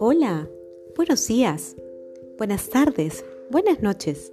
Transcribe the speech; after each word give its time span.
Hola, 0.00 0.48
buenos 0.96 1.26
días, 1.26 1.76
buenas 2.36 2.68
tardes, 2.68 3.24
buenas 3.50 3.80
noches. 3.82 4.32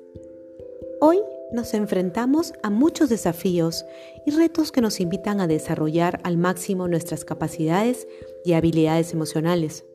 Hoy 1.00 1.20
nos 1.52 1.74
enfrentamos 1.74 2.54
a 2.64 2.70
muchos 2.70 3.10
desafíos 3.10 3.86
y 4.26 4.32
retos 4.32 4.72
que 4.72 4.82
nos 4.82 5.00
invitan 5.00 5.40
a 5.40 5.48
desarrollar 5.48 6.20
al 6.24 6.38
máximo 6.38 6.88
nuestras 6.88 7.26
capacidades 7.26 8.08
y 8.44 8.54
habilidades 8.54 9.14
emocionales. 9.14 9.86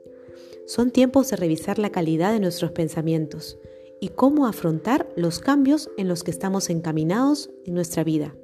Son 0.66 0.90
tiempos 0.90 1.30
de 1.30 1.36
revisar 1.36 1.78
la 1.78 1.90
calidad 1.90 2.32
de 2.32 2.40
nuestros 2.40 2.72
pensamientos 2.72 3.58
y 4.00 4.08
cómo 4.08 4.46
afrontar 4.46 5.08
los 5.16 5.38
cambios 5.40 5.90
en 5.96 6.08
los 6.08 6.22
que 6.22 6.30
estamos 6.30 6.70
encaminados 6.70 7.50
en 7.64 7.74
nuestra 7.74 8.04
vida. 8.04 8.34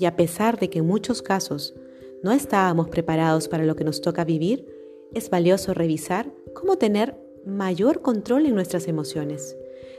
Y 0.00 0.06
a 0.06 0.16
pesar 0.16 0.58
de 0.58 0.70
que 0.70 0.78
en 0.78 0.86
muchos 0.86 1.20
casos 1.20 1.74
no 2.22 2.32
estábamos 2.32 2.88
preparados 2.88 3.48
para 3.48 3.64
lo 3.64 3.76
que 3.76 3.84
nos 3.84 4.00
toca 4.00 4.24
vivir, 4.24 4.66
es 5.12 5.28
valioso 5.28 5.74
revisar 5.74 6.32
cómo 6.54 6.76
tener 6.76 7.16
mayor 7.44 8.00
control 8.00 8.46
en 8.46 8.54
nuestras 8.54 8.88
emociones, 8.88 9.58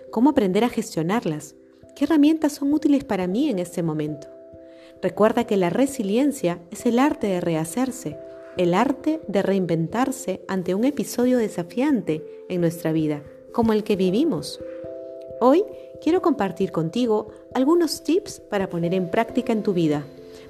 cómo 0.10 0.32
aprender 0.32 0.64
a 0.64 0.70
gestionarlas, 0.70 1.56
qué 1.96 2.06
herramientas 2.06 2.54
son 2.54 2.74
útiles 2.74 3.04
para 3.04 3.28
mí 3.28 3.50
en 3.50 3.60
este 3.60 3.84
momento. 3.84 4.28
Recuerda 5.04 5.46
que 5.46 5.56
la 5.56 5.70
resiliencia 5.70 6.64
es 6.72 6.88
el 6.88 6.98
arte 6.98 7.28
de 7.28 7.42
rehacerse, 7.42 8.18
el 8.58 8.74
arte 8.74 9.22
de 9.28 9.44
reinventarse 9.44 10.44
ante 10.48 10.74
un 10.74 10.84
episodio 10.84 11.38
desafiante 11.38 12.26
en 12.50 12.60
nuestra 12.60 12.92
vida, 12.92 13.24
como 13.54 13.72
el 13.72 13.84
que 13.84 13.96
vivimos. 13.96 14.60
Hoy 15.44 15.64
quiero 16.04 16.22
compartir 16.22 16.72
contigo 16.72 17.30
algunos 17.56 18.04
tips 18.04 18.40
para 18.42 18.70
poner 18.70 18.94
en 18.94 19.10
práctica 19.10 19.52
en 19.52 19.64
tu 19.64 19.74
vida, 19.74 20.06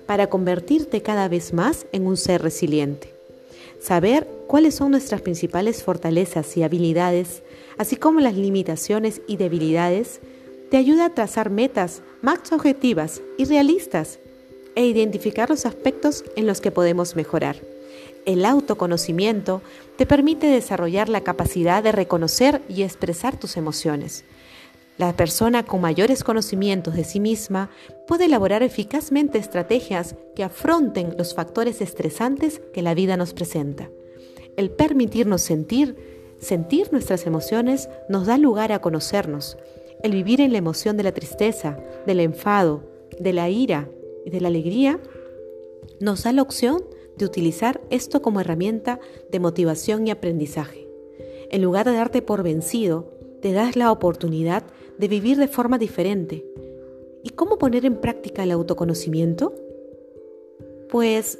para 0.05 0.27
convertirte 0.27 1.01
cada 1.01 1.29
vez 1.29 1.53
más 1.53 1.85
en 1.93 2.05
un 2.05 2.17
ser 2.17 2.41
resiliente. 2.41 3.13
Saber 3.79 4.27
cuáles 4.47 4.75
son 4.75 4.91
nuestras 4.91 5.21
principales 5.21 5.81
fortalezas 5.81 6.57
y 6.57 6.63
habilidades, 6.63 7.41
así 7.77 7.95
como 7.95 8.19
las 8.19 8.35
limitaciones 8.35 9.21
y 9.27 9.37
debilidades, 9.37 10.19
te 10.69 10.75
ayuda 10.75 11.05
a 11.05 11.15
trazar 11.15 11.51
metas 11.51 12.01
más 12.21 12.51
objetivas 12.51 13.21
y 13.37 13.45
realistas 13.45 14.19
e 14.75 14.85
identificar 14.85 15.49
los 15.49 15.65
aspectos 15.65 16.25
en 16.35 16.47
los 16.47 16.59
que 16.59 16.71
podemos 16.71 17.15
mejorar. 17.15 17.55
El 18.25 18.43
autoconocimiento 18.43 19.61
te 19.95 20.05
permite 20.05 20.47
desarrollar 20.47 21.07
la 21.07 21.21
capacidad 21.21 21.81
de 21.81 21.93
reconocer 21.93 22.61
y 22.67 22.83
expresar 22.83 23.39
tus 23.39 23.55
emociones. 23.55 24.25
La 24.97 25.15
persona 25.15 25.65
con 25.65 25.81
mayores 25.81 26.23
conocimientos 26.23 26.95
de 26.95 27.03
sí 27.03 27.19
misma 27.19 27.71
puede 28.07 28.25
elaborar 28.25 28.61
eficazmente 28.61 29.37
estrategias 29.37 30.15
que 30.35 30.43
afronten 30.43 31.15
los 31.17 31.33
factores 31.33 31.81
estresantes 31.81 32.61
que 32.73 32.81
la 32.81 32.93
vida 32.93 33.17
nos 33.17 33.33
presenta. 33.33 33.89
El 34.57 34.69
permitirnos 34.69 35.41
sentir, 35.41 35.95
sentir 36.39 36.91
nuestras 36.91 37.25
emociones 37.25 37.89
nos 38.09 38.27
da 38.27 38.37
lugar 38.37 38.71
a 38.71 38.79
conocernos. 38.79 39.57
El 40.03 40.11
vivir 40.11 40.41
en 40.41 40.51
la 40.51 40.57
emoción 40.57 40.97
de 40.97 41.03
la 41.03 41.13
tristeza, 41.13 41.79
del 42.05 42.19
enfado, 42.19 42.83
de 43.19 43.33
la 43.33 43.49
ira 43.49 43.89
y 44.25 44.29
de 44.29 44.41
la 44.41 44.49
alegría 44.49 44.99
nos 45.99 46.23
da 46.23 46.33
la 46.33 46.41
opción 46.41 46.83
de 47.17 47.25
utilizar 47.25 47.81
esto 47.89 48.21
como 48.21 48.41
herramienta 48.41 48.99
de 49.31 49.39
motivación 49.39 50.07
y 50.07 50.11
aprendizaje. 50.11 50.87
En 51.49 51.61
lugar 51.61 51.85
de 51.85 51.93
darte 51.93 52.21
por 52.21 52.43
vencido, 52.43 53.11
te 53.41 53.51
das 53.53 53.75
la 53.75 53.91
oportunidad 53.91 54.63
de 55.01 55.07
vivir 55.07 55.37
de 55.37 55.47
forma 55.47 55.79
diferente. 55.79 56.45
¿Y 57.23 57.31
cómo 57.31 57.57
poner 57.57 57.85
en 57.85 57.95
práctica 57.95 58.43
el 58.43 58.51
autoconocimiento? 58.51 59.55
Pues 60.89 61.39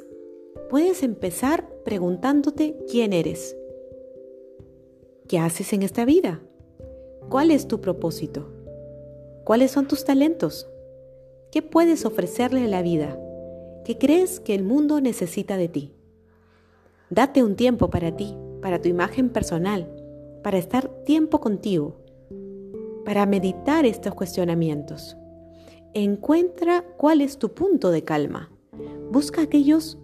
puedes 0.68 1.04
empezar 1.04 1.68
preguntándote 1.84 2.76
quién 2.90 3.12
eres. 3.12 3.56
¿Qué 5.28 5.38
haces 5.38 5.72
en 5.72 5.84
esta 5.84 6.04
vida? 6.04 6.40
¿Cuál 7.28 7.52
es 7.52 7.68
tu 7.68 7.80
propósito? 7.80 8.48
¿Cuáles 9.44 9.70
son 9.70 9.86
tus 9.86 10.04
talentos? 10.04 10.68
¿Qué 11.52 11.62
puedes 11.62 12.04
ofrecerle 12.04 12.64
a 12.64 12.68
la 12.68 12.82
vida? 12.82 13.16
¿Qué 13.84 13.96
crees 13.96 14.40
que 14.40 14.56
el 14.56 14.64
mundo 14.64 15.00
necesita 15.00 15.56
de 15.56 15.68
ti? 15.68 15.92
Date 17.10 17.44
un 17.44 17.54
tiempo 17.54 17.90
para 17.90 18.16
ti, 18.16 18.36
para 18.60 18.80
tu 18.80 18.88
imagen 18.88 19.28
personal, 19.28 19.88
para 20.42 20.58
estar 20.58 20.88
tiempo 21.04 21.40
contigo, 21.40 22.01
para 23.04 23.26
meditar 23.26 23.84
estos 23.84 24.14
cuestionamientos. 24.14 25.16
Encuentra 25.94 26.84
cuál 26.96 27.20
es 27.20 27.38
tu 27.38 27.52
punto 27.52 27.90
de 27.90 28.04
calma. 28.04 28.50
Busca 29.10 29.42
aquellos 29.42 29.98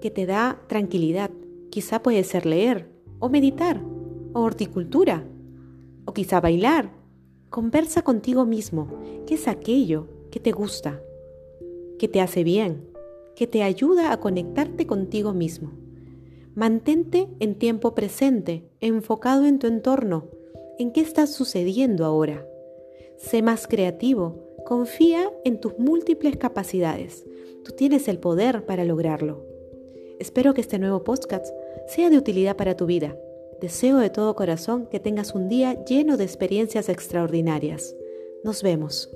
que 0.00 0.10
te 0.10 0.26
da 0.26 0.60
tranquilidad. 0.66 1.30
Quizá 1.70 2.02
puede 2.02 2.24
ser 2.24 2.44
leer 2.44 2.90
o 3.18 3.28
meditar 3.28 3.80
o 4.34 4.40
horticultura 4.40 5.24
o 6.04 6.12
quizá 6.12 6.40
bailar. 6.40 6.92
Conversa 7.48 8.02
contigo 8.02 8.44
mismo. 8.44 8.88
¿Qué 9.26 9.34
es 9.34 9.48
aquello 9.48 10.08
que 10.30 10.40
te 10.40 10.52
gusta? 10.52 11.00
¿Que 11.98 12.08
te 12.08 12.20
hace 12.20 12.44
bien? 12.44 12.88
¿Que 13.36 13.46
te 13.46 13.62
ayuda 13.62 14.12
a 14.12 14.20
conectarte 14.20 14.86
contigo 14.86 15.32
mismo? 15.32 15.72
Mantente 16.54 17.28
en 17.40 17.54
tiempo 17.54 17.94
presente, 17.94 18.68
enfocado 18.80 19.46
en 19.46 19.58
tu 19.58 19.66
entorno, 19.66 20.28
en 20.82 20.90
qué 20.90 21.00
está 21.00 21.26
sucediendo 21.26 22.04
ahora. 22.04 22.44
Sé 23.16 23.40
más 23.40 23.68
creativo, 23.68 24.34
confía 24.66 25.32
en 25.44 25.60
tus 25.60 25.78
múltiples 25.78 26.36
capacidades. 26.36 27.24
Tú 27.64 27.72
tienes 27.72 28.08
el 28.08 28.18
poder 28.18 28.66
para 28.66 28.84
lograrlo. 28.84 29.46
Espero 30.18 30.54
que 30.54 30.60
este 30.60 30.80
nuevo 30.80 31.04
podcast 31.04 31.46
sea 31.86 32.10
de 32.10 32.18
utilidad 32.18 32.56
para 32.56 32.76
tu 32.76 32.86
vida. 32.86 33.16
Deseo 33.60 33.98
de 33.98 34.10
todo 34.10 34.34
corazón 34.34 34.86
que 34.86 34.98
tengas 34.98 35.36
un 35.36 35.48
día 35.48 35.84
lleno 35.84 36.16
de 36.16 36.24
experiencias 36.24 36.88
extraordinarias. 36.88 37.94
Nos 38.42 38.64
vemos. 38.64 39.08